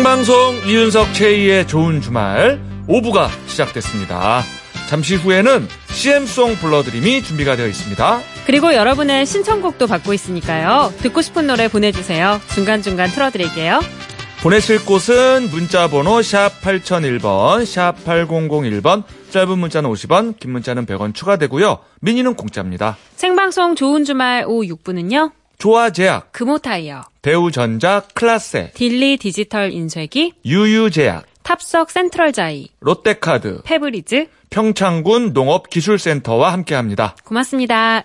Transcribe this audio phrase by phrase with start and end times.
[0.00, 2.58] 생방송 이윤석 최희의 좋은 주말
[2.88, 4.40] 5부가 시작됐습니다.
[4.88, 8.20] 잠시 후에는 CM송 불러드림이 준비가 되어 있습니다.
[8.46, 10.94] 그리고 여러분의 신청곡도 받고 있으니까요.
[11.02, 12.40] 듣고 싶은 노래 보내주세요.
[12.54, 13.80] 중간중간 틀어드릴게요.
[14.42, 21.78] 보내실 곳은 문자번호 샵 8001번, 샵 8001번, 짧은 문자는 50원, 긴 문자는 100원 추가되고요.
[22.00, 22.96] 미니는 공짜입니다.
[23.16, 25.32] 생방송 좋은 주말 오후 6분은요.
[25.58, 34.26] 조아제약, 금호타이어, 대우전자 클라세, 딜리 디지털 인쇄기, 유유제약, 탑석 센트럴자이, 롯데카드, 페브리즈.
[34.48, 37.14] 평창군 농업기술센터와 함께합니다.
[37.24, 38.04] 고맙습니다.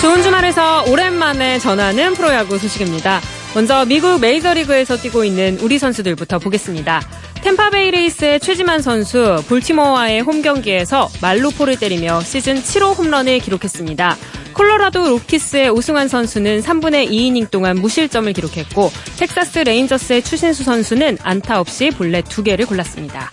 [0.00, 3.20] 좋은 주말에서 오랜만에 전하는 프로야구 소식입니다.
[3.54, 7.00] 먼저 미국 메이저리그에서 뛰고 있는 우리 선수들부터 보겠습니다.
[7.44, 14.16] 탬파베이 레이스의 최지만 선수 볼티모어와의 홈 경기에서 만루포를 때리며 시즌 7호 홈런을 기록했습니다.
[14.54, 21.90] 콜로라도 로키스의 오승환 선수는 3분의 2이닝 동안 무실점을 기록했고 텍사스 레인저스의 추신수 선수는 안타 없이
[21.90, 23.30] 볼넷 2개를 골랐습니다.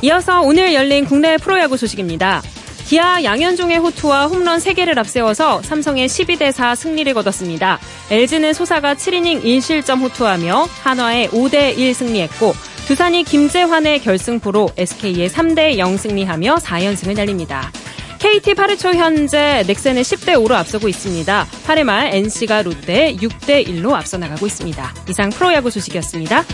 [0.00, 2.40] 이어서 오늘 열린 국내 프로야구 소식입니다.
[2.86, 7.78] 기아 양현종의 호투와 홈런 3개를 앞세워서 삼성에 12대 4 승리를 거뒀습니다.
[8.10, 12.54] LG는 소사가 7이닝 1실점 호투하며 한화에 5대 1 승리했고
[12.86, 17.70] 두산이 김재환의 결승포로 SK에 3대 0 승리하며 4연승을 달립니다.
[18.18, 21.46] KT 8회 초 현재 넥센의 10대 5로 앞서고 있습니다.
[21.66, 24.94] 8회 말 NC가 롯데 6대 1로 앞서 나가고 있습니다.
[25.08, 26.44] 이상 프로야구 소식이었습니다.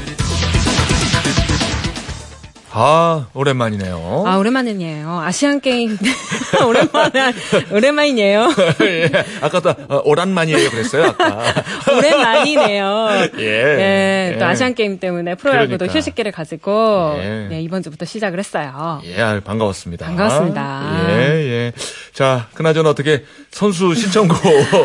[2.79, 4.25] 아, 오랜만이네요.
[4.27, 5.21] 아, 오랜만이에요.
[5.21, 5.97] 아시안 게임.
[6.69, 7.33] 오랜만에,
[7.73, 8.51] 오랜만이네요.
[8.83, 9.11] 예,
[9.41, 11.43] 아까도 어, 오란만이에요 그랬어요, 아까.
[11.91, 13.09] 오랜만이네요.
[13.39, 13.43] 예.
[13.43, 14.49] 예, 또 예.
[14.49, 15.99] 아시안 게임 때문에 프로야구도 그러니까.
[15.99, 17.47] 휴식기를 가지고 예.
[17.49, 19.01] 네, 이번 주부터 시작을 했어요.
[19.05, 20.05] 예, 반가웠습니다.
[20.05, 21.07] 반갑습니다.
[21.09, 21.73] 예, 예.
[22.13, 24.39] 자, 그나저나 어떻게 선수 신청곡.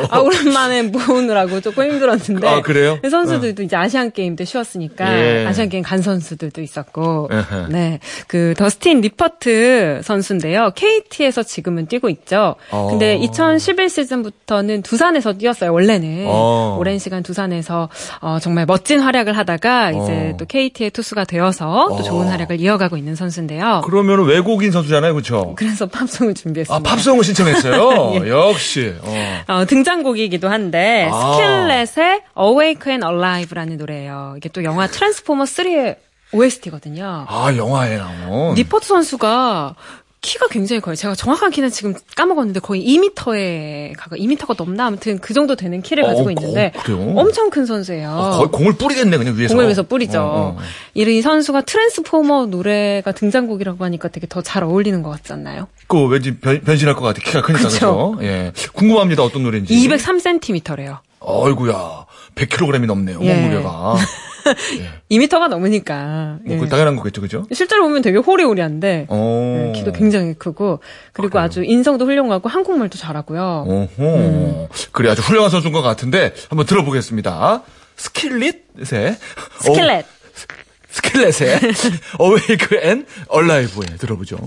[0.10, 2.48] 아, 오랜만에 모으느라고 조금 힘들었는데.
[2.48, 3.00] 아, 그래요?
[3.10, 5.46] 선수들도 이제 아시안 게임 때 쉬었으니까 예.
[5.46, 7.30] 아시안 게임 간 선수들도 있었고.
[7.32, 7.68] 에헤.
[7.82, 8.00] 네.
[8.28, 10.72] 그 더스틴 니퍼트 선수인데요.
[10.76, 12.56] KT에서 지금은 뛰고 있죠.
[12.70, 12.88] 어.
[12.92, 15.74] 근데 2011 시즌부터는 두산에서 뛰었어요.
[15.74, 16.26] 원래는.
[16.28, 16.78] 어.
[16.80, 17.90] 오랜 시간 두산에서
[18.20, 20.38] 어, 정말 멋진 활약을 하다가 이제 어.
[20.38, 22.30] 또 KT의 투수가 되어서 또 좋은 어.
[22.30, 23.82] 활약을 이어가고 있는 선수인데요.
[23.84, 25.54] 그러면 외국인 선수잖아요, 그렇죠?
[25.56, 26.76] 그래서 팝송을 준비했습니다.
[26.76, 28.22] 아, 팝송을 신청했어요.
[28.24, 28.30] 예.
[28.30, 28.94] 역시.
[29.02, 29.44] 어.
[29.48, 31.34] 어, 등장곡이기도 한데 아.
[31.34, 34.36] 스킬렛의 Awake and Alive라는 노래예요.
[34.38, 35.96] 이게 또 영화 트랜스포머 3의
[36.34, 37.26] OST거든요.
[37.28, 38.54] 아, 영화에 나온.
[38.56, 39.76] 니퍼트 선수가
[40.22, 40.94] 키가 굉장히 커요.
[40.94, 46.04] 제가 정확한 키는 지금 까먹었는데 거의 2m에 가까 2m가 넘나 아무튼 그 정도 되는 키를
[46.04, 47.16] 어, 가지고 어, 있는데 그래요?
[47.18, 48.10] 엄청 큰 선수예요.
[48.12, 49.56] 어, 거의 공을 뿌리겠네, 그냥 위에서.
[49.56, 50.20] 공을 위에서 뿌리죠.
[50.20, 50.62] 어, 어.
[50.94, 55.68] 이 선수가 트랜스포머 노래가 등장곡이라고 하니까 되게 더 잘 어울리는 것 같지 않나요?
[55.88, 57.20] 그 왠지 변, 변신할 것 같아.
[57.22, 58.12] 키가 크니까, 그쵸.
[58.18, 58.18] 그죠?
[58.22, 58.52] 예.
[58.74, 59.74] 궁금합니다, 어떤 노래인지.
[59.74, 61.00] 203cm래요.
[61.20, 62.06] 어이구야.
[62.36, 63.34] 100kg이 넘네요, 예.
[63.34, 63.96] 몸무게가.
[65.10, 66.40] 2m가 넘으니까.
[66.44, 66.60] 뭐, 예.
[66.60, 67.46] 그 당연한 거겠죠, 그죠?
[67.54, 69.72] 실제로 보면 되게 호리호리한데 어.
[69.74, 70.80] 네, 키도 굉장히 크고
[71.14, 71.46] 그리고 그래요?
[71.46, 73.66] 아주 인성도 훌륭하고 한국말도 잘하고요.
[73.68, 73.88] 오호.
[74.00, 74.68] 음.
[74.92, 77.64] 그래, 아주 훌륭한 선수인 것 같은데, 한번 들어보겠습니다.
[77.96, 79.18] 스킬릿의.
[79.62, 80.06] 스킬렛.
[80.90, 81.60] 스킬렛의
[82.20, 84.38] Awake and Alive에 들어보죠.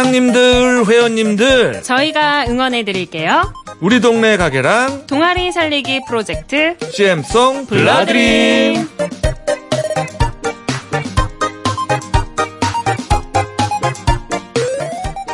[0.00, 3.52] 사장님들, 회원님들, 저희가 응원해 드릴게요.
[3.80, 8.88] 우리 동네 가게랑 동아리 살리기 프로젝트 CM송 불러드림.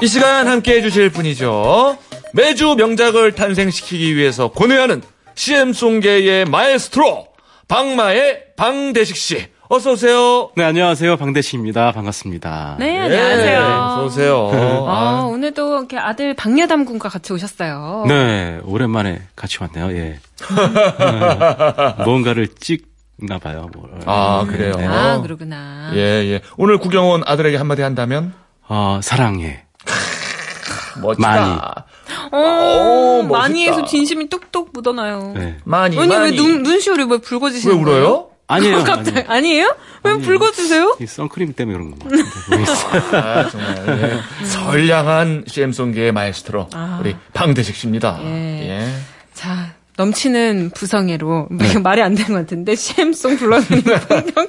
[0.03, 1.97] 이 시간 함께 해주실 분이죠.
[2.33, 5.03] 매주 명작을 탄생시키기 위해서 고뇌하는
[5.37, 7.29] CM송계의 마에스트로,
[7.69, 9.47] 방마의 방대식 씨.
[9.69, 10.51] 어서 오세요.
[10.55, 11.17] 네, 안녕하세요.
[11.17, 11.91] 방대식입니다.
[11.91, 12.77] 반갑습니다.
[12.79, 13.61] 네, 안녕하세요.
[13.61, 14.51] 어서 오세요.
[14.87, 18.05] 아, 아, 오늘도 이렇게 아들 박예담 군과 같이 오셨어요.
[18.07, 19.91] 네, 오랜만에 같이 왔네요.
[19.97, 20.21] 예.
[20.21, 23.69] 네, 뭔가를 찍나 봐요.
[23.75, 23.89] 뭐.
[24.07, 24.75] 아, 그래요.
[24.89, 25.91] 아, 그러구나.
[25.95, 26.41] 예, 예.
[26.57, 28.35] 오늘 구경 온 아들에게 한마디 한다면?
[28.69, 29.65] 어, 사랑해.
[31.03, 31.29] 멋지다.
[31.29, 31.59] 많이.
[32.33, 33.39] 어, 오, 멋있다.
[33.39, 35.33] 많이에서 진심이 뚝뚝 묻어나요.
[35.37, 35.57] 네.
[35.65, 36.37] 많이, 아니, 왜 많이.
[36.37, 37.99] 눈, 눈시울이 왜왜 붉어지시는 거예요?
[37.99, 38.29] 울어요?
[38.49, 38.85] 아니에요.
[38.85, 39.27] 갑자기, 아니에요.
[39.29, 39.77] 아니에요?
[40.05, 40.27] 왜 아니에요.
[40.27, 40.97] 붉어지세요?
[41.01, 41.95] 이 선크림 때문에 그런.
[42.51, 43.03] 모르겠어요.
[43.23, 44.23] 아, 정말.
[44.43, 44.47] 예.
[44.47, 46.99] 선량한 CM송계의 마에스트로, 아.
[47.01, 48.21] 우리 방대식 씨입니다.
[48.23, 48.69] 예.
[48.69, 48.89] 예.
[49.35, 51.79] 자, 넘치는 부성애로 네.
[51.79, 53.85] 말이 안 되는 것 같은데 CM송 불러드리는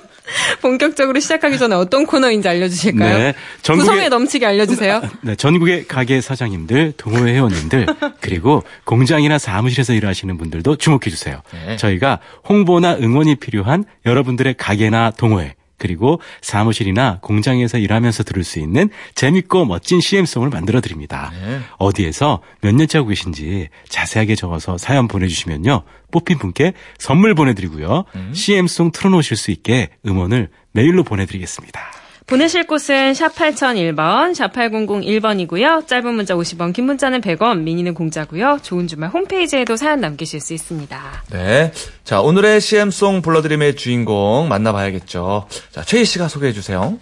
[0.62, 3.18] 본격, 본격적으로 시작하기 전에 어떤 코너인지 알려주실까요?
[3.18, 5.02] 네, 전국의, 부성애 넘치게 알려주세요.
[5.22, 7.88] 네, 전국의 가게 사장님들, 동호회 회원님들
[8.22, 11.42] 그리고 공장이나 사무실에서 일하시는 분들도 주목해 주세요.
[11.52, 11.78] 네.
[11.78, 19.66] 저희가 홍보나 응원이 필요한 여러분들의 가게나 동호회 그리고 사무실이나 공장에서 일하면서 들을 수 있는 재밌고
[19.66, 21.32] 멋진 CM송을 만들어 드립니다.
[21.34, 21.60] 네.
[21.78, 25.84] 어디에서 몇 년째 하고 계신지 자세하게 적어서 사연 보내주시면요.
[26.12, 28.06] 뽑힌 분께 선물 보내드리고요.
[28.16, 28.34] 음.
[28.34, 31.97] CM송 틀어놓으실 수 있게 음원을 메일로 보내드리겠습니다.
[32.28, 35.88] 보내실 곳은 샵 8001번, 샵 8001번이고요.
[35.88, 38.60] 짧은 문자 50원, 긴 문자는 100원, 미니는 공짜고요.
[38.62, 41.24] 좋은 주말 홈페이지에도 사연 남기실 수 있습니다.
[41.32, 41.72] 네.
[42.04, 45.48] 자, 오늘의 CM송 불러드림의 주인공 만나봐야겠죠.
[45.72, 47.00] 자, 최희 씨가 소개해 주세요.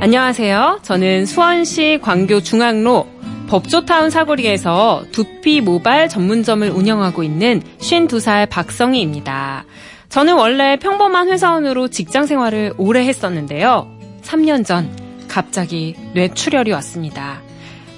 [0.00, 0.80] 안녕하세요.
[0.82, 3.06] 저는 수원시 광교 중앙로
[3.50, 9.64] 법조타운 사거리에서 두피 모발 전문점을 운영하고 있는 52살 박성희입니다.
[10.08, 13.90] 저는 원래 평범한 회사원으로 직장 생활을 오래 했었는데요.
[14.22, 14.88] 3년 전
[15.26, 17.42] 갑자기 뇌출혈이 왔습니다.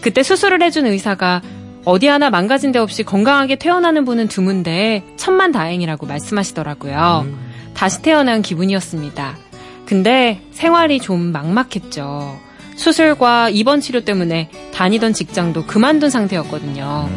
[0.00, 1.42] 그때 수술을 해준 의사가
[1.84, 7.24] 어디 하나 망가진 데 없이 건강하게 퇴원하는 분은 드문데 천만 다행이라고 말씀하시더라고요.
[7.26, 7.52] 음.
[7.74, 9.36] 다시 태어난 기분이었습니다.
[9.84, 12.51] 근데 생활이 좀 막막했죠.
[12.76, 17.08] 수술과 입원 치료 때문에 다니던 직장도 그만둔 상태였거든요.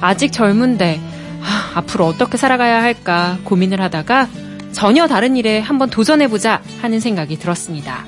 [0.00, 1.00] 아직 젊은데
[1.40, 4.28] 하, 앞으로 어떻게 살아가야 할까 고민을 하다가
[4.72, 8.04] 전혀 다른 일에 한번 도전해보자 하는 생각이 들었습니다.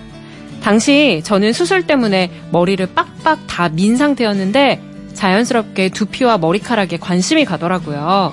[0.63, 4.83] 당시 저는 수술 때문에 머리를 빡빡 다 민 상태였는데
[5.15, 8.33] 자연스럽게 두피와 머리카락에 관심이 가더라고요.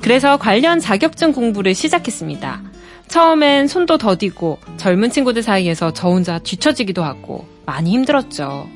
[0.00, 2.60] 그래서 관련 자격증 공부를 시작했습니다.
[3.08, 8.68] 처음엔 손도 더디고 젊은 친구들 사이에서 저 혼자 뒤처지기도 하고 많이 힘들었죠.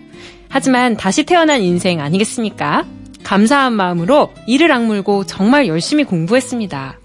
[0.48, 2.84] 하지만 다시 태어난 인생 아니겠습니까?
[3.22, 6.98] 감사한 마음으로 이를 악물고 정말 열심히 공부했습니다.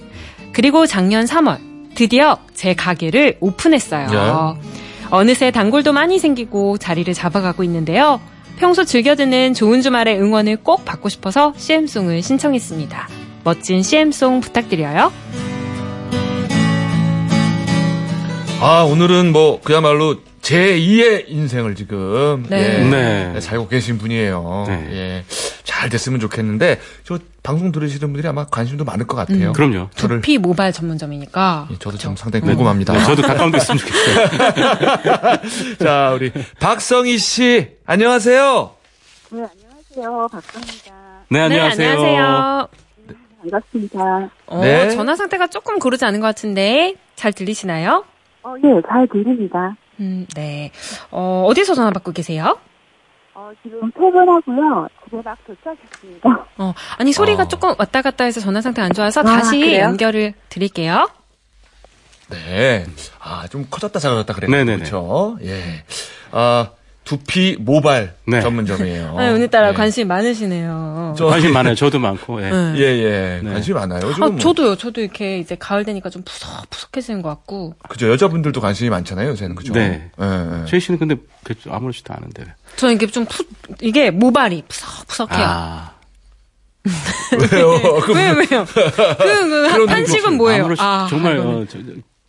[0.51, 1.59] 그리고 작년 3월
[1.95, 4.07] 드디어 제 가게를 오픈했어요.
[4.07, 4.61] 네.
[5.09, 8.19] 어느새 단골도 많이 생기고 자리를 잡아가고 있는데요.
[8.57, 13.07] 평소 즐겨 듣는 좋은 주말의 응원을 꼭 받고 싶어서 CM송을 신청했습니다.
[13.43, 15.11] 멋진 CM송 부탁드려요.
[18.59, 22.79] 아, 오늘은 뭐, 그야말로 제2의 인생을 지금 네.
[22.79, 22.83] 예,
[23.33, 23.39] 네.
[23.41, 24.65] 살고 계신 분이에요.
[24.67, 24.87] 네.
[24.91, 25.23] 예.
[25.63, 29.49] 잘 됐으면 좋겠는데 저 방송 들으시는 분들이 아마 관심도 많을 것 같아요.
[29.49, 29.89] 음, 그럼요.
[29.95, 31.67] 저를 두피 모발 전문점이니까.
[31.71, 32.51] 예, 저도 참 상당히 네.
[32.53, 32.93] 궁금합니다.
[32.93, 34.27] 네, 저도 가까운 데 있으면 좋겠어요.
[35.79, 38.71] 자, 우리 박성희 씨 안녕하세요.
[39.31, 39.43] 네,
[39.95, 40.27] 안녕하세요.
[40.31, 40.93] 박성희입니다.
[41.29, 41.77] 네, 안녕하세요.
[41.77, 42.67] 네, 안녕하세요.
[43.07, 44.29] 네, 반갑습니다.
[44.47, 44.89] 어, 네.
[44.91, 48.03] 전화 상태가 조금 고르지 않은 것 같은데 잘 들리시나요?
[48.47, 49.75] 어, 예, 잘 들립니다.
[49.99, 50.71] 음, 네.
[51.11, 52.57] 어, 어디서 전화 받고 계세요?
[53.33, 54.87] 어, 지금 퇴근하고요.
[55.03, 56.29] 집에 막 도착했습니다.
[56.57, 57.47] 어, 아니, 소리가 어.
[57.49, 59.81] 조금 왔다 갔다 해서 전화 상태 안 좋아서 아, 다시 그래요?
[59.83, 61.09] 연결을 드릴게요.
[62.29, 62.85] 네.
[63.19, 64.49] 아, 좀 커졌다 작아졌다 그래요.
[64.51, 64.77] 네네네.
[64.77, 65.37] 그렇죠.
[65.43, 65.83] 예.
[66.31, 66.69] 아,
[67.07, 68.41] 두피 모발 네.
[68.41, 69.15] 전문점이에요.
[69.17, 69.73] 아, 오늘따라 네.
[69.73, 71.15] 관심이 많으시네요.
[71.17, 71.73] 저, 관심 많아요.
[71.73, 72.43] 저도 많고.
[72.43, 72.73] 예, 네.
[72.75, 72.81] 예.
[72.81, 73.41] 예.
[73.41, 73.49] 네.
[73.49, 74.11] 관심이 많아요.
[74.13, 74.37] 아, 뭐.
[74.37, 74.75] 저도요.
[74.75, 77.75] 저도 이렇게 이제 가을 되니까 좀 푸석푸석해지는 것 같고.
[77.87, 78.09] 그죠.
[78.11, 79.29] 여자분들도 관심이 많잖아요.
[79.29, 79.71] 요새는 그죠.
[79.71, 80.11] 네.
[80.19, 80.65] 예, 예.
[80.65, 81.15] 최희 씨는 근데
[81.69, 82.43] 아무렇지도 않은데.
[82.75, 83.45] 저는 이게 좀 푸,
[83.81, 85.45] 이게 모발이 푸석푸석해요.
[85.47, 85.91] 아.
[87.51, 87.69] 왜요?
[88.13, 88.65] 왜요, 왜요?
[88.67, 90.63] 그, 그, 한식은 뭐예요?
[90.63, 91.79] 아무렇지, 아, 정말, 어, 저,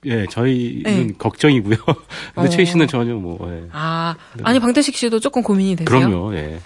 [0.05, 1.13] 예, 저희는 네.
[1.19, 1.77] 걱정이고요.
[2.35, 2.49] 근데 어.
[2.49, 3.39] 최희 씨는 전혀 뭐.
[3.51, 3.69] 예.
[3.73, 5.87] 아, 아니 방태식 씨도 조금 고민이 되세요?
[5.87, 6.35] 그럼요.
[6.37, 6.61] 예.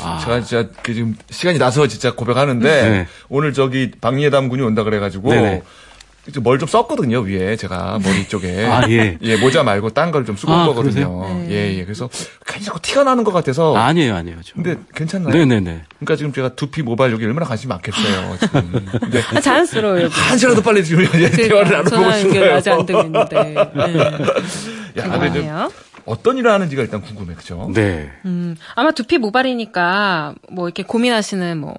[0.00, 0.18] 아.
[0.24, 3.06] 제가 진짜 그 지금 시간이 나서 진짜 고백하는데 네.
[3.28, 5.62] 오늘 저기 박예담 군이 온다 그래가지고 네네.
[6.42, 9.16] 뭘 좀 썼거든요 위에 제가 머리 쪽에 아, 예.
[9.22, 11.26] 예 모자 말고 딴 걸 좀 쓰고 아, 온 거거든요.
[11.26, 11.46] 네.
[11.50, 11.84] 예, 예.
[11.84, 12.08] 그래서
[12.46, 14.36] 괜히 자꾸 티가 나는 것 같아서 아, 니에요 아니에요.
[14.44, 14.54] 저.
[14.54, 15.32] 근데 괜찮나요?
[15.34, 15.82] 네네네.
[15.98, 18.36] 그러니까 지금 제가 두피 모발 여기 얼마나 관심이 많겠어요.
[18.38, 18.86] 지금.
[19.00, 20.08] 근데 아, 자연스러워요.
[20.10, 22.54] 한 시간도 빨리 지금 그러니까, 대화를 나눠보고 싶어요.
[22.54, 23.42] 아직 안 되고 있는데.
[23.42, 23.54] 네.
[25.00, 25.50] 야, 근데
[26.04, 27.70] 어떤 일을 하는지가 일단 궁금해, 그죠?
[27.74, 28.10] 네.
[28.24, 31.74] 음, 아마 두피 모발이니까 뭐 이렇게 고민하시는 뭐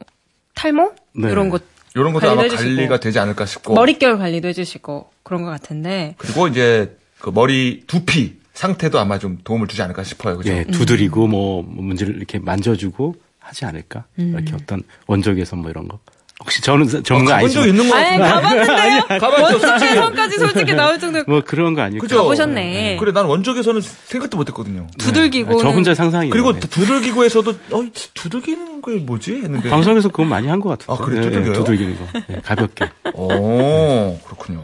[0.55, 1.29] 탈모 네.
[1.31, 1.61] 이런 것
[1.95, 6.47] 이런 것도 아마 해주시고, 관리가 되지 않을까 싶고 머릿결 관리도 해주시고 그런 것 같은데 그리고
[6.47, 10.37] 이제 그 머리 두피 상태도 아마 좀 도움을 주지 않을까 싶어요.
[10.37, 10.51] 그죠?
[10.51, 14.05] 예, 두드리고 뭐 문제를 이렇게 만져주고 하지 않을까?
[14.19, 14.33] 음.
[14.35, 15.99] 이렇게 어떤 원적외선 뭐 이런 거.
[16.41, 17.67] 혹시 저는 전문가 어, 아니죠?
[17.67, 19.19] 있는 거 아니, 가봤는데요?
[19.19, 19.43] 가봤죠.
[19.43, 21.23] 원적외선까지 솔직히 나올 정도.
[21.27, 22.01] 뭐 그런 거 아니고.
[22.01, 22.17] 그죠?
[22.17, 22.53] 가보셨네.
[22.55, 22.97] 네.
[22.99, 24.87] 그래, 난 원적외선은 생각도 못 했거든요.
[24.97, 25.51] 두들기고.
[25.51, 25.61] 네.
[25.61, 26.59] 저 혼자 상상이 그리고 네.
[26.61, 29.33] 두들기고에서도, 어, 두들기는 게 뭐지?
[29.35, 29.69] 했는데.
[29.69, 30.95] 방송에서 그건 많이 한 것 같아요.
[30.95, 31.51] 아, 그래, 두들겨요?
[31.53, 32.19] 네, 두들기는 거.
[32.27, 32.89] 네, 가볍게.
[33.13, 34.61] 오, 그렇군요.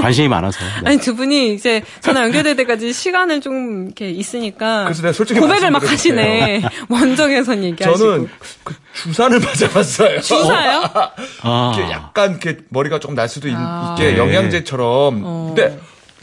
[0.00, 0.58] 관심이 많아서.
[0.82, 0.90] 네.
[0.90, 4.84] 아니, 두 분이 이제 전화 연결될 때까지 시간을 좀 이렇게 있으니까.
[4.84, 6.62] 그래서 내가 솔직히 고백을 막 하시네.
[6.88, 7.98] 원정에선 얘기하시고.
[7.98, 8.28] 저는
[8.64, 10.20] 그 주사를 맞아봤어요.
[10.20, 10.82] 주사요?
[11.42, 11.72] 아.
[11.90, 13.94] 약간 이렇게 머리가 조금 날 수도 아.
[13.98, 14.18] 있게 네.
[14.18, 15.22] 영양제처럼.
[15.24, 15.52] 어.
[15.54, 15.78] 근데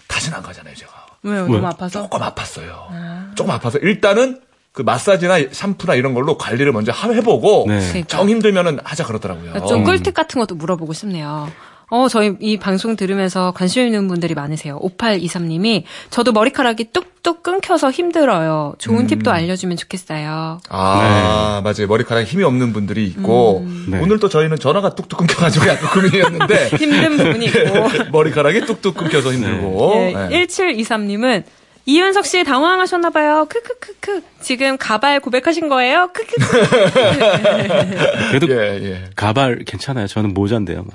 [0.08, 0.92] 다시는 안 가잖아요, 제가.
[1.24, 1.48] 왜요?
[1.48, 2.04] 너무 아파서?
[2.04, 2.70] 조금 아팠어요.
[2.92, 3.32] 아.
[3.36, 4.40] 조금 아파서 일단은
[4.76, 7.80] 그 마사지나 샴푸나 이런 걸로 관리를 먼저 해보고 네.
[7.80, 8.08] 그러니까.
[8.08, 9.66] 정 힘들면은 하자 그러더라고요.
[9.68, 11.50] 좀 꿀팁 같은 것도 물어보고 싶네요.
[11.90, 14.80] 어, 저희 이 방송 들으면서 관심 있는 분들이 많으세요.
[14.80, 18.74] 5823님이 저도 머리카락이 뚝뚝 끊겨서 힘들어요.
[18.80, 19.08] 좋은 음.
[19.08, 20.60] 팁도 알려주면 좋겠어요.
[20.68, 21.62] 아, 네.
[21.62, 21.88] 맞아요.
[21.88, 23.88] 머리카락에 힘이 없는 분들이 있고 음.
[23.92, 24.00] 네.
[24.00, 29.96] 오늘 또 저희는 전화가 뚝뚝 끊겨가지고 약간 고민이었는데 힘든 부분이 있고 머리카락이 뚝뚝 끊겨서 힘들고
[29.96, 30.28] 네.
[30.28, 30.46] 네.
[30.48, 31.44] 1723님은
[31.86, 33.46] 이윤석 씨 당황하셨나 봐요.
[33.50, 34.22] 크크크크.
[34.42, 36.10] 지금 가발 고백하신 거예요?
[36.14, 36.46] 크크크.
[38.30, 39.04] 그래도 예, 예.
[39.16, 40.08] 가발 괜찮아요.
[40.08, 40.86] 저는 모자인데요.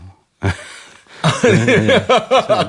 [1.42, 2.06] 네, 네.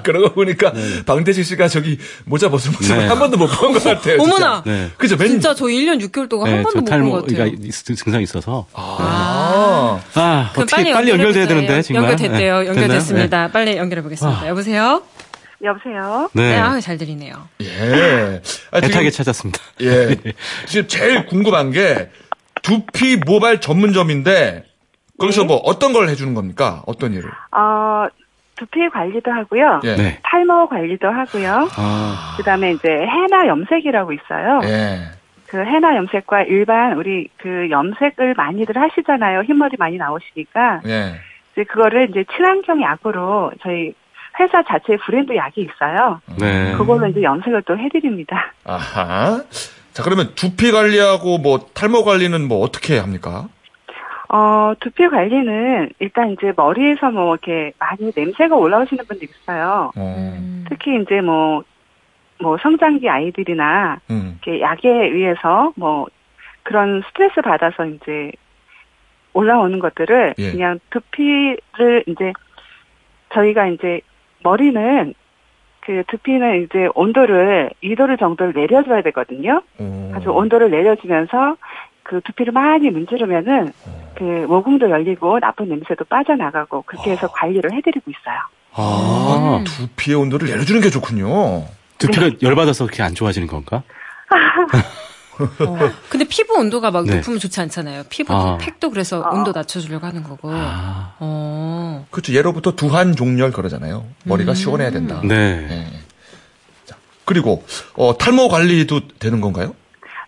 [0.04, 1.04] 그러고 보니까 네.
[1.06, 3.08] 방대식 씨가 저기 모자 벗은 모습을 네.
[3.08, 4.22] 한 번도 못 본 것 같아요.
[4.22, 4.62] 어머나.
[4.66, 4.90] 네.
[4.98, 5.16] 그죠?
[5.16, 5.30] 맨...
[5.30, 7.50] 진짜 저 1년 6개월 동안 한 번도 못 본 것 같아요.
[7.72, 8.68] 증상이 있어서.
[8.74, 10.00] 아.
[10.16, 12.12] 아, 어떻게 빨리, 빨리 연결돼야 되는데 정말.
[12.12, 12.66] 연결됐대요.
[12.68, 13.48] 연결됐습니다.
[13.52, 14.42] 빨리 연결해 보겠습니다.
[14.42, 14.48] 아.
[14.48, 15.02] 여보세요?
[15.64, 16.30] 여보세요?
[16.34, 16.52] 네.
[16.52, 17.36] 네, 아, 잘 들리네요.
[17.62, 18.42] 예.
[18.72, 19.60] 아, 애타게 찾았습니다.
[19.82, 20.16] 예.
[20.66, 22.10] 지금 제일 궁금한 게
[22.62, 24.66] 두피 모발 전문점인데
[25.20, 25.48] 거기서 네.
[25.48, 26.82] 뭐 어떤 걸 해주는 겁니까?
[26.88, 27.30] 어떤 일을?
[27.52, 28.08] 어,
[28.56, 29.82] 두피 관리도 하고요.
[29.84, 29.96] 예.
[29.96, 30.20] 네.
[30.24, 31.70] 탈모 관리도 하고요.
[31.78, 32.36] 아.
[32.38, 34.62] 그다음에 이제 해나 염색이라고 있어요.
[34.64, 35.00] 예.
[35.48, 39.42] 그 해나 염색과 일반 우리 그 염색을 많이들 하시잖아요.
[39.44, 40.82] 흰머리 많이 나오시니까.
[40.86, 41.16] 예.
[41.54, 43.94] 이제 그거를 이제 친환경 약으로 저희
[44.40, 46.22] 회사 자체의 브랜드 약이 있어요.
[46.40, 46.74] 네.
[46.78, 48.54] 그걸로 이제 염색을 또 해드립니다.
[48.64, 49.44] 아하.
[49.94, 53.48] 자, 그러면 두피 관리하고 뭐 탈모 관리는 뭐 어떻게 합니까?
[54.30, 59.92] 어, 두피 관리는 일단 이제 머리에서 뭐 이렇게 많이 냄새가 올라오시는 분들 있어요.
[59.98, 60.66] 음.
[60.70, 61.64] 특히 이제 뭐,
[62.40, 64.40] 뭐 성장기 아이들이나 음.
[64.42, 66.08] 이렇게 약에 의해서 뭐
[66.64, 68.32] 그런 스트레스 받아서 이제
[69.34, 70.52] 올라오는 것들을 예.
[70.52, 72.32] 그냥 두피를 이제
[73.34, 74.02] 저희가 이제
[74.44, 75.14] 머리는
[75.82, 79.62] 그 두피는 이제 온도를 2도를 정도를 내려줘야 되거든요.
[79.80, 80.12] 음.
[80.16, 81.58] 아주 온도를 내려주면서
[82.04, 84.12] 그 두피를 많이 문지르면은 음.
[84.16, 87.32] 그 모공도 열리고 나쁜 냄새도 빠져나가고 그렇게 해서 아.
[87.34, 88.40] 관리를 해드리고 있어요.
[88.74, 89.64] 아, 음.
[89.64, 91.66] 두피의 온도를 내려주는 게 좋군요.
[91.98, 92.38] 두피가 네.
[92.42, 93.84] 열받아서 그렇게 안 좋아지는 건가?
[95.40, 95.78] 어.
[96.10, 97.16] 근데 피부 온도가 막 네.
[97.16, 98.04] 높으면 좋지 않잖아요.
[98.10, 98.58] 피부 아.
[98.58, 99.34] 팩도 그래서 어.
[99.34, 100.50] 온도 낮춰주려고 하는 거고.
[100.52, 101.16] 아.
[101.20, 102.06] 어.
[102.12, 102.34] 그렇죠.
[102.34, 104.06] 예로부터 두한 종렬 그러잖아요.
[104.26, 104.56] 머리가 음.
[104.56, 105.22] 시원해야 된다.
[105.24, 105.68] 네.
[105.68, 105.88] 네.
[106.86, 106.96] 자,
[107.26, 107.64] 그리고
[107.96, 109.76] 어, 탈모 관리도 되는 건가요?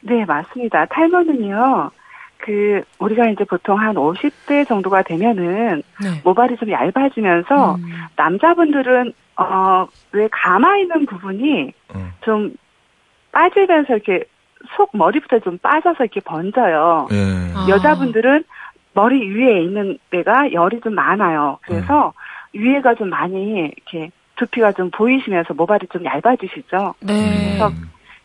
[0.01, 0.86] 네, 맞습니다.
[0.86, 1.91] 탈모는요.
[2.38, 6.22] 그 우리가 이제 보통 한 50대 정도가 되면은 네.
[6.25, 7.93] 모발이 좀 얇아지면서 음.
[8.17, 12.12] 남자분들은 어왜 감아 있는 부분이 음.
[12.22, 12.53] 좀
[13.31, 14.25] 빠지면서 이렇게
[14.75, 17.08] 속 머리부터 좀 빠져서 이렇게 번져요.
[17.10, 17.70] 네.
[17.70, 18.43] 여자분들은
[18.93, 21.60] 머리 위에 있는 데가 열이 좀 많아요.
[21.63, 22.13] 그래서
[22.55, 22.62] 음.
[22.62, 26.96] 위에가 좀 많이 이렇게 두피가 좀 보이시면서 모발이 좀 얇아지시죠.
[27.01, 27.58] 네.
[27.58, 27.72] 그래서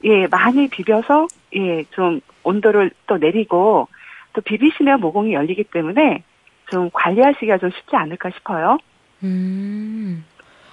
[0.04, 3.88] 예 많이 비벼서 예 좀 온도를 또 내리고
[4.33, 6.23] 또 비비시면 모공이 열리기 때문에
[6.71, 8.78] 좀 관리하시기가 좀 쉽지 않을까 싶어요.
[9.23, 10.25] 음.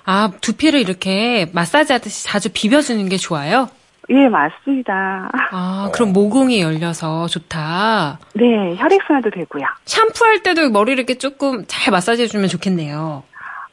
[0.05, 3.69] 아, 두피를 이렇게 마사지 하듯이 자주 비벼주는 게 좋아요?
[4.09, 5.29] 예, 맞습니다.
[5.51, 8.19] 아, 그럼 모공이 열려서 좋다.
[8.35, 9.65] 네, 혈액순환도 되고요.
[9.85, 13.23] 샴푸할 때도 머리를 이렇게 조금 잘 마사지 해주면 좋겠네요.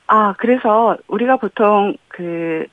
[0.06, 2.66] 아, 그래서 우리가 보통 그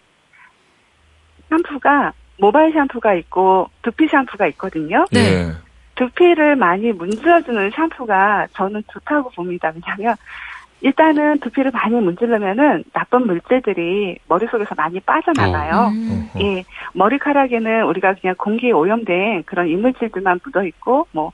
[1.50, 5.06] 샴푸가 모바일 샴푸가 있고 두피 샴푸가 있거든요.
[5.12, 5.51] 네.
[5.96, 9.72] 두피를 많이 문질러주는 샴푸가 저는 좋다고 봅니다.
[9.75, 10.16] 왜냐하면
[10.82, 15.88] 일단은 두피를 많이 문질르면은 나쁜 물질들이 머릿속에서 많이 빠져나가요.
[15.88, 15.88] 어.
[15.90, 16.30] 음.
[16.40, 16.64] 예.
[16.94, 21.32] 머리카락에는 우리가 그냥 공기에 오염된 그런 이물질들만 묻어 있고 뭐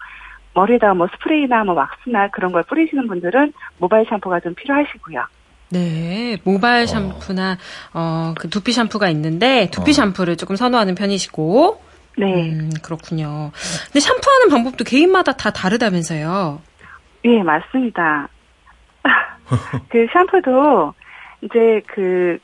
[0.54, 5.26] 머리에다가 뭐 스프레이나 뭐 왁스나 그런 걸 뿌리시는 분들은 모바일 샴푸가 좀 필요하시고요.
[5.72, 7.58] 네, 모바일 샴푸나
[7.94, 9.94] 어, 그 두피 샴푸가 있는데 두피 어.
[9.94, 11.82] 샴푸를 조금 선호하는 편이시고
[12.18, 12.52] 네.
[12.52, 13.52] 음, 그렇군요.
[13.88, 16.62] 근데 샴푸하는 방법도 개인마다 다 다르다면서요?
[17.26, 18.30] 예, 맞습니다.
[19.90, 20.94] 그 샴푸도
[21.42, 22.38] 이제 그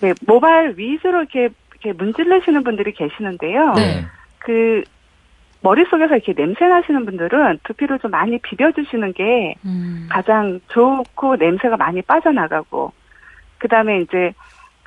[0.00, 3.72] 네, 모발 위주로 이렇게 이렇게 문질르시는 분들이 계시는데요.
[3.74, 4.04] 네.
[4.38, 4.82] 그
[5.60, 10.06] 머릿속에서 이렇게 냄새 나시는 분들은 두피를 좀 많이 비벼주시는 게 음.
[10.08, 12.92] 가장 좋고 냄새가 많이 빠져나가고,
[13.58, 14.32] 그 다음에 이제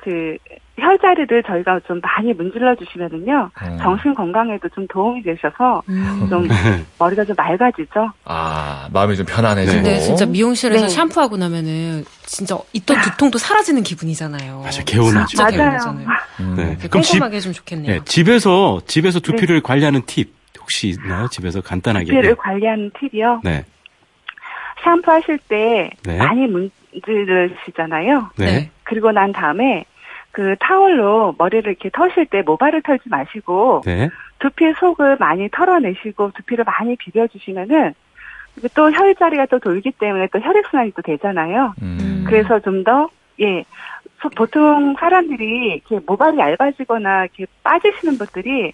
[0.02, 0.36] 그
[0.78, 3.78] 혈자리를 저희가 좀 많이 문질러 주시면은요 음.
[3.80, 6.26] 정신 건강에도 좀 도움이 되셔서 음.
[6.28, 6.48] 좀
[6.98, 8.10] 머리가 좀 맑아지죠.
[8.24, 9.82] 아 마음이 좀 편안해지고.
[9.82, 10.88] 네, 진짜 미용실에서 네.
[10.88, 14.62] 샴푸하고 나면은 진짜 있던 두통도 사라지는 기분이잖아요.
[14.62, 15.40] 맞아 개운하죠.
[15.40, 15.52] 맞아요.
[15.56, 16.08] 개운하잖아요.
[16.40, 16.54] 음.
[16.56, 16.76] 네.
[16.88, 17.92] 그럼 꼼꼼하게 집, 좀 좋겠네요.
[17.98, 19.60] 네, 집에서 집에서 두피를 네.
[19.62, 21.28] 관리하는 팁 혹시 있나요?
[21.28, 22.06] 집에서 간단하게.
[22.06, 22.34] 두피를 네.
[22.34, 23.42] 관리하는 팁이요.
[23.44, 23.64] 네.
[24.82, 26.16] 샴푸하실 때 네.
[26.16, 28.30] 많이 문지르시잖아요.
[28.36, 28.70] 네.
[28.84, 29.84] 그리고 난 다음에
[30.32, 34.08] 그 타월로 머리를 이렇게 터실 때 모발을 털지 마시고 네.
[34.38, 37.94] 두피 속을 많이 털어내시고 두피를 많이 비벼주시면은
[38.74, 41.74] 또 혈자리가 또 돌기 때문에 또 혈액순환이 또 되잖아요.
[41.82, 42.24] 음.
[42.26, 43.08] 그래서 좀 더,
[43.40, 43.64] 예,
[44.36, 48.72] 보통 사람들이 이렇게 모발이 얇아지거나 이렇게 빠지시는 분들이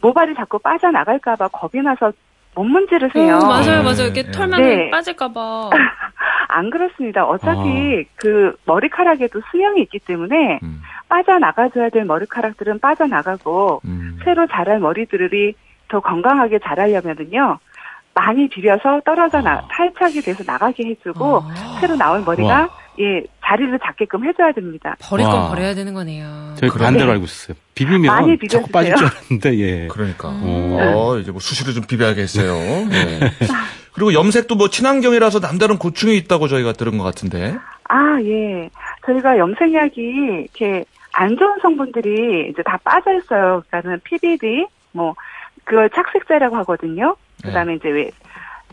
[0.00, 2.12] 모발이 자꾸 빠져나갈까봐 겁이 나서
[2.56, 3.36] 못 문지르세요.
[3.36, 4.04] 음, 맞아요, 맞아요.
[4.04, 4.30] 이렇게 네.
[4.32, 4.90] 털면 네.
[4.90, 5.70] 빠질까봐.
[6.48, 7.26] 안 그렇습니다.
[7.26, 8.12] 어차피 아.
[8.16, 10.80] 그 머리카락에도 수명이 있기 때문에 음.
[11.08, 14.18] 빠져나가줘야 될 머리카락들은 빠져나가고 음.
[14.24, 15.54] 새로 자랄 머리들이
[15.88, 17.58] 더 건강하게 자라려면은요.
[18.14, 19.68] 많이 비벼서 떨어져 나, 아.
[19.70, 21.78] 탈착이 돼서 나가게 해주고 아.
[21.80, 22.68] 새로 나올 머리가 와.
[22.98, 24.96] 예 자리를 잡게끔 해줘야 됩니다.
[25.00, 26.54] 버릴 건 버려야 되는 거네요.
[26.56, 27.12] 저희 반대로 네.
[27.12, 27.56] 알고 있었어요.
[27.74, 29.88] 비비면 많이 자꾸 빠질 줄 알았는데 예.
[29.88, 30.76] 그러니까 음.
[30.80, 32.54] 어, 이제 뭐 수시로 좀 비벼야겠어요.
[32.92, 33.20] 예.
[33.92, 37.56] 그리고 염색도 뭐 친환경이라서 남다른 고충이 있다고 저희가 들은 것 같은데.
[37.88, 38.68] 아 예.
[39.06, 43.62] 저희가 염색약이 이렇게 안 좋은 성분들이 이제 다 빠져 있어요.
[43.68, 45.14] 그러니까는 PBD 뭐
[45.64, 47.16] 그걸 착색제라고 하거든요.
[47.42, 47.76] 그다음에 네.
[47.76, 48.10] 이제 왜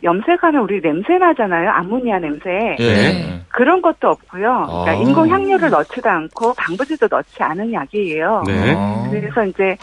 [0.04, 1.70] 염색하면 우리 냄새 나잖아요.
[1.70, 2.76] 암모니아 냄새.
[2.78, 3.42] 네.
[3.50, 4.66] 그런 것도 없고요.
[4.68, 4.94] 그러니까 아.
[4.94, 8.44] 인공 향료를 넣지도 않고 방부제도 넣지 않은 약이에요.
[8.46, 8.76] 네.
[9.10, 9.78] 그래서 이제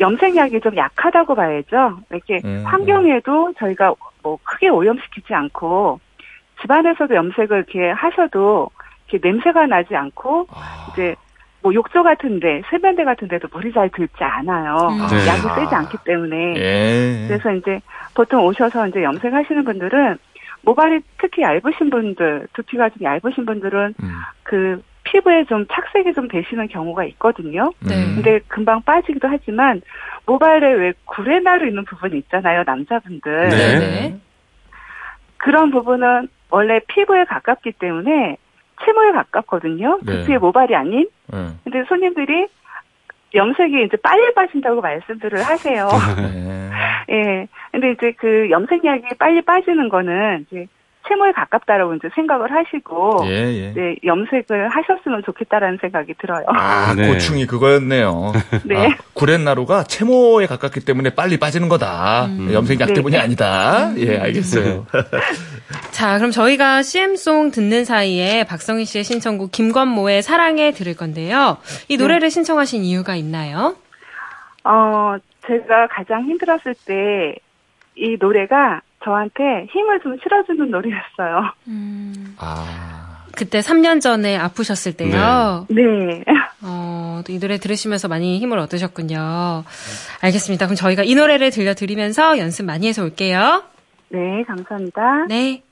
[0.00, 1.98] 염색약이 좀 약하다고 봐야죠.
[2.10, 2.64] 이렇게 음.
[2.66, 6.00] 환경에도 저희가 뭐 크게 오염시키지 않고
[6.60, 8.68] 집안에서도 염색을 이렇게 하셔도
[9.08, 10.88] 이렇게 냄새가 나지 않고 아.
[10.92, 11.14] 이제
[11.62, 14.88] 뭐 욕조 같은데 세면대 같은데도 물이 잘 들지 않아요.
[14.90, 14.98] 음.
[15.08, 15.26] 네.
[15.28, 16.54] 약이 세지 않기 때문에.
[16.56, 17.24] 예.
[17.28, 17.80] 그래서 이제
[18.14, 20.18] 보통 오셔서 이제 염색하시는 분들은
[20.62, 24.12] 모발이 특히 얇으신 분들, 두피가 좀 얇으신 분들은 음.
[24.42, 27.72] 그 피부에 좀 착색이 좀 되시는 경우가 있거든요.
[27.80, 28.14] 네.
[28.14, 29.82] 근데 금방 빠지기도 하지만
[30.26, 33.48] 모발에 왜 구레나루 있는 부분이 있잖아요, 남자분들.
[33.48, 33.78] 네.
[33.78, 34.20] 네.
[35.36, 38.36] 그런 부분은 원래 피부에 가깝기 때문에
[38.84, 39.98] 채모에 가깝거든요.
[40.02, 40.12] 네.
[40.12, 41.08] 두피의 모발이 아닌.
[41.32, 41.48] 네.
[41.64, 42.46] 근데 손님들이
[43.34, 45.88] 염색이 이제 빨리 빠진다고 말씀들을 하세요.
[46.16, 46.70] 네.
[47.10, 47.48] 예.
[47.70, 50.66] 근데 이제 그 염색약이 빨리 빠지는 거는 이제
[51.08, 53.70] 채모에 가깝다라고 이제 생각을 하시고 예, 예.
[53.70, 56.44] 이제 염색을 하셨으면 좋겠다라는 생각이 들어요.
[56.48, 57.08] 아, 네.
[57.08, 58.32] 고충이 그거였네요.
[58.64, 58.86] 네.
[58.86, 62.26] 아, 구렛나루가 채모에 가깝기 때문에 빨리 빠지는 거다.
[62.26, 62.52] 음.
[62.52, 62.94] 염색약 네.
[62.94, 63.92] 때문이 아니다.
[63.96, 64.86] 예, 알겠어요.
[65.90, 71.58] 자, 그럼 저희가 CM송 듣는 사이에 박성희 씨의 신청곡 김건모의 사랑에 들을 건데요.
[71.88, 72.28] 이 노래를 네.
[72.30, 73.76] 신청하신 이유가 있나요?
[74.64, 77.36] 어, 제가 가장 힘들었을 때
[77.96, 81.52] 이 노래가 저한테 힘을 좀 실어주는 노래였어요.
[81.68, 82.34] 음.
[82.38, 83.24] 아.
[83.34, 85.66] 그때 3년 전에 아프셨을 때요.
[85.70, 85.82] 네.
[85.82, 86.24] 네.
[86.62, 89.64] 어, 이 노래 들으시면서 많이 힘을 얻으셨군요.
[90.20, 90.66] 알겠습니다.
[90.66, 93.64] 그럼 저희가 이 노래를 들려드리면서 연습 많이 해서 올게요.
[94.10, 95.26] 네, 감사합니다.
[95.28, 95.62] 네.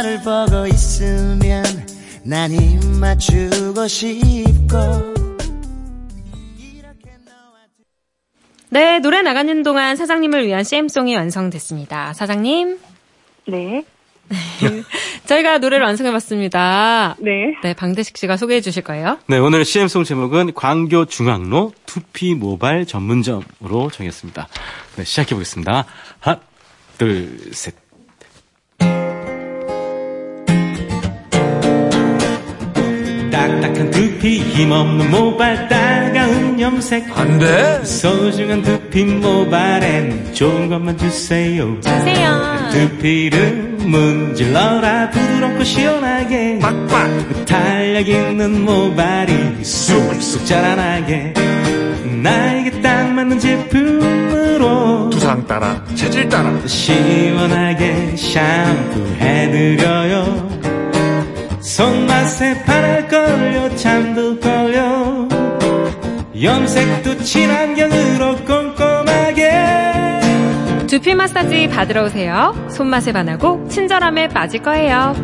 [0.00, 1.62] 나를 보고 있으면
[2.24, 4.78] 난 입 맞추고 싶고
[8.70, 12.14] 네, 노래 나가는 동안 사장님을 위한 CM송이 완성됐습니다.
[12.14, 12.78] 사장님.
[13.48, 13.84] 네.
[15.26, 17.16] 저희가 노래를 완성해봤습니다.
[17.18, 17.56] 네.
[17.62, 19.18] 네, 방대식 씨가 소개해 주실 거예요.
[19.26, 24.48] 네, 오늘 CM송 제목은 광교 중앙로 투피 모발 전문점으로 정했습니다.
[24.96, 25.84] 네, 시작해 보겠습니다.
[26.20, 26.40] 하나,
[26.96, 27.74] 둘, 셋.
[33.30, 37.06] 딱딱한 두피 힘없는 모발 따가운 염색.
[37.16, 37.84] 안돼.
[37.84, 41.80] 소중한 두피 모발엔 좋은 것만 주세요.
[41.80, 42.40] 주세요.
[42.72, 46.58] 두피를 문질러라 부드럽고 시원하게.
[46.58, 51.34] 빡빡 탄력 있는 모발이 쑥쑥 자라나게.
[52.22, 56.52] 나에게 딱 맞는 제품으로 두상 따라 체질 따라.
[56.66, 60.59] 시원하게 샴푸 해드려요
[61.60, 65.28] 손맛에 반할 걸요 잠도 걸려.
[66.40, 69.50] 염색도 친환경으로 꼼꼼하게.
[70.88, 72.54] 두피 마사지 받으러 오세요.
[72.70, 75.14] 손맛에 반하고 친절함에 빠질 거예요.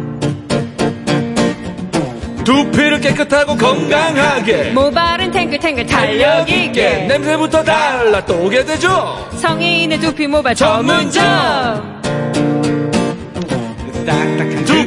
[2.45, 4.71] 두피를 깨끗하고 건강하게.
[4.73, 7.07] 모발은 탱글탱글 탄력 있게.
[7.07, 9.27] 냄새부터 달라 또 오게 되죠?
[9.33, 11.96] 성인의 두피 모발 전문점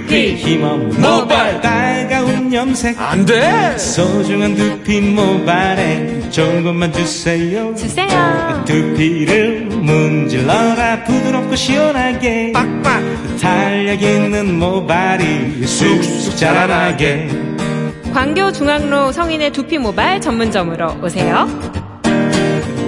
[0.10, 1.62] 두피 힘없는 모발.
[1.62, 3.00] 따가운 염색.
[3.00, 3.78] 안돼.
[3.78, 7.76] 소중한 두피 모발에 좋은 것만 주세요.
[7.76, 8.64] 주세요.
[8.66, 11.04] 두피를 문질러라.
[11.04, 12.54] 부드럽고 시원하게.
[12.54, 13.04] 빡빡.
[13.40, 17.30] 탄력 있는 모발이 쑥쑥 자라나게.
[18.12, 21.48] 광교 중앙로 성인의 두피 모발 전문점으로 오세요.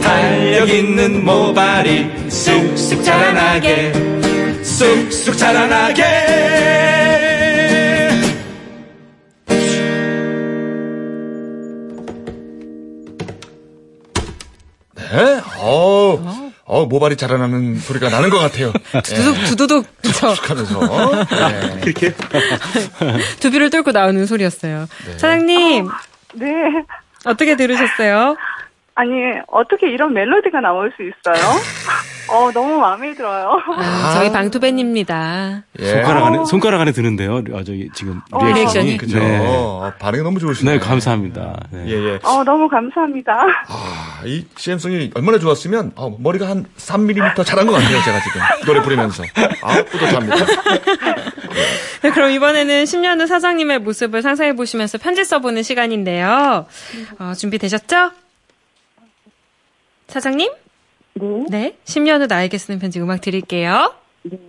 [0.01, 3.93] 탄력 있는 모발이 쑥쑥 자라나게.
[4.63, 6.81] 쑥쑥 자라나게
[15.12, 15.41] 네?
[15.60, 18.71] 어, 어, 모발이 자라나는 소리가 나는 것 같아요.
[19.04, 19.45] 두두둑, 네.
[19.45, 20.02] 두두둑.
[20.02, 21.26] 툭툭 하면서.
[21.26, 21.82] 네.
[21.86, 22.13] 이렇게.
[23.39, 24.88] 두피를 뚫고 나오는 소리였어요.
[25.06, 25.12] 네.
[25.13, 25.88] 사장님.
[25.88, 25.91] 어,
[26.36, 26.47] 네.
[27.26, 28.36] 어떻게 들으셨어요?
[28.95, 29.12] 아니,
[29.47, 31.43] 어떻게 이런 멜로디가 나올 수 있어요?
[32.32, 33.60] 어, 너무 마음에 들어요.
[33.78, 35.63] 아, 저희 방투벤입니다.
[35.80, 35.91] 예.
[35.91, 37.38] 손가락 안에, 손가락 안에 드는데요.
[37.54, 38.98] 아, 저기, 지금, 어, 리액션이.
[38.98, 39.20] 그죠.
[39.20, 39.38] 네.
[39.41, 40.80] 어, 반응이 너무 좋으시네요.
[40.80, 41.60] 네, 감사합니다.
[41.72, 41.86] 네.
[41.88, 42.20] 예, 예.
[42.24, 43.34] 어, 너무 감사합니다.
[43.67, 48.41] 아, 이 CM성이 얼마나 좋았으면, 어, 머리가 한 3mm 자란 것 같아요, 제가 지금.
[48.65, 49.24] 노래 부르면서.
[49.62, 50.36] 아, 뿌듯합니다.
[52.04, 56.65] 네, 그럼 이번에는 10년 후 사장님의 모습을 상상해 보시면서 편지 써보는 시간인데요.
[57.20, 58.12] 어, 준비되셨죠?
[60.08, 60.50] 사장님?
[61.13, 61.45] 네.
[61.50, 61.76] 네.
[61.86, 63.93] 10년 후 나에게 쓰는 편지 음악 드릴게요.
[64.24, 64.39] 네.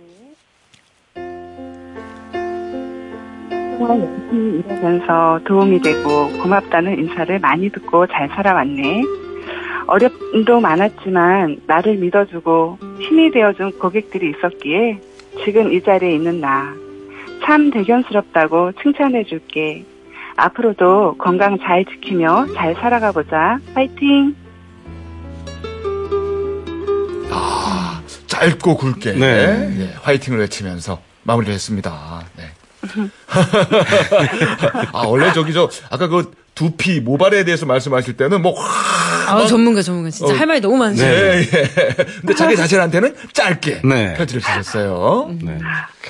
[3.77, 9.03] 정말 열심히 일하면서 도움이 되고 고맙다는 인사를 많이 듣고 잘 살아왔네.
[9.87, 15.01] 어렵도 많았지만 나를 믿어주고 힘이 되어준 고객들이 있었기에
[15.43, 16.73] 지금 이 자리에 있는 나.
[17.43, 19.83] 참 대견스럽다고 칭찬해줄게.
[20.37, 23.59] 앞으로도 건강 잘 지키며 잘 살아가보자.
[23.73, 24.35] 파이팅!
[28.43, 29.75] 짧고 굵게 네.
[29.79, 32.23] 예, 화이팅을 외치면서 마무리를 했습니다.
[32.35, 32.49] 네.
[34.91, 38.55] 아, 원래 저기 저 아까 그 두피 모발에 대해서 말씀하실 때는 뭐
[39.27, 40.09] 아, 전문가, 전문가.
[40.09, 41.45] 진짜 어, 할 말이 너무 많으 네, 예.
[42.21, 44.13] 근데 자기 자신한테는 짧게 네.
[44.15, 45.31] 편지를 주셨어요.
[45.41, 45.57] 네.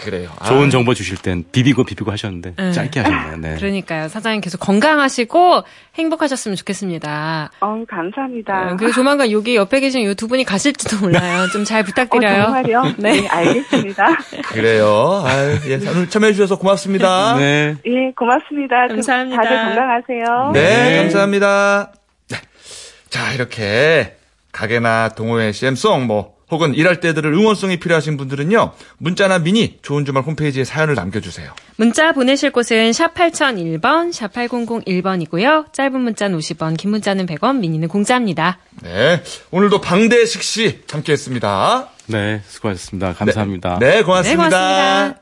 [0.04, 0.30] 그래요.
[0.46, 0.70] 좋은 아.
[0.70, 2.72] 정보 주실 땐 비비고 비비고 하셨는데 네.
[2.72, 3.38] 짧게 하셨네요.
[3.38, 3.56] 네.
[3.58, 4.08] 그러니까요.
[4.08, 5.64] 사장님 계속 건강하시고
[5.96, 7.52] 행복하셨으면 좋겠습니다.
[7.62, 8.66] 어, 감사합니다.
[8.66, 11.48] 네, 그리고 조만간 여기 옆에 계신 이 두 분이 가실지도 몰라요.
[11.52, 12.42] 좀 잘 부탁드려요.
[12.44, 12.84] 어, 정말요?
[12.98, 13.22] 네.
[13.22, 13.28] 네.
[13.28, 14.18] 알겠습니다.
[14.46, 15.24] 그래요.
[15.26, 17.36] 아유, 예, 오늘 참여해 주셔서 고맙습니다.
[17.38, 17.76] 네.
[17.86, 18.88] 예, 고맙습니다.
[18.90, 19.42] 감사합니다.
[19.42, 20.52] 다들 건강하세요.
[20.54, 20.98] 네, 네.
[20.98, 22.03] 감사합니다.
[23.14, 24.16] 자, 이렇게
[24.52, 28.72] 가게나 동호회 CM송 뭐 혹은 일할 때들을 응원송이 필요하신 분들은요.
[28.98, 31.54] 문자나 미니 좋은 주말 홈페이지에 사연을 남겨주세요.
[31.76, 35.72] 문자 보내실 곳은 샵 8001번, 샵 8001번이고요.
[35.74, 38.58] 짧은 문자는 50원, 긴 문자는 100원, 미니는 공짜입니다.
[38.82, 39.22] 네.
[39.52, 41.90] 오늘도 방대식 씨 함께했습니다.
[42.08, 42.42] 네.
[42.48, 43.14] 수고하셨습니다.
[43.14, 43.78] 감사합니다.
[43.80, 44.50] 네, 네 고맙습니다.
[44.50, 45.20] 네, 고맙습니다.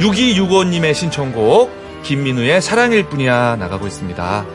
[0.00, 4.46] 6265님의 신청곡 김민우의 사랑일 뿐이야 나가고 있습니다.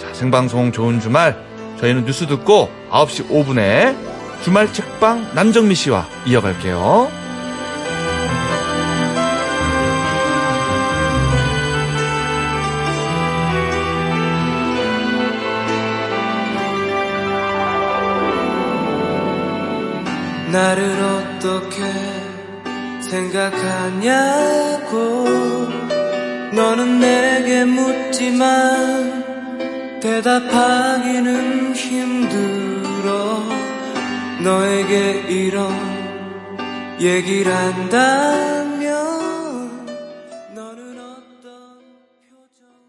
[0.00, 1.40] 자, 생방송 좋은 주말.
[1.78, 3.96] 저희는 뉴스 듣고 9시 5분에
[4.42, 7.08] 주말 책방 남정미 씨와 이어갈게요.
[20.50, 21.76] 나를 어떻게
[23.08, 24.28] 생각하냐고
[26.52, 29.24] 너는 내게 묻지만
[30.00, 33.42] 대답하기는 힘들어.
[34.42, 35.72] 너에게 이런
[37.00, 38.57] 얘기를 한다